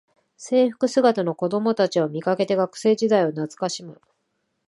[0.35, 4.01] 制服姿の子どもたちを見かけて学生時代を懐かしむ